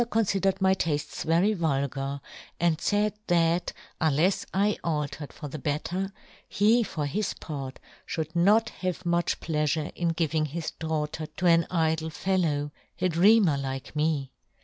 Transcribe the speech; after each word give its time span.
confidered 0.09 0.59
my 0.59 0.73
taftes 0.73 1.23
very 1.25 1.53
vulgar, 1.53 2.19
* 2.39 2.59
and 2.59 2.81
faid 2.81 3.13
that, 3.27 3.71
unlefs 4.01 4.47
I 4.51 4.79
altered 4.83 5.31
for 5.31 5.47
the 5.47 5.59
better, 5.59 6.11
he, 6.49 6.81
for 6.81 7.05
his 7.05 7.35
part, 7.35 7.77
fhould 8.07 8.35
not 8.35 8.69
have 8.69 9.05
much 9.05 9.39
pleafure 9.41 9.93
in 9.93 10.07
giving 10.09 10.45
his 10.45 10.71
daughter 10.71 11.27
to 11.27 11.45
an 11.45 11.67
idle 11.69 12.09
fellow, 12.09 12.71
a 12.99 13.09
dreamer' 13.09 13.57
like 13.61 13.95
me. 13.95 14.31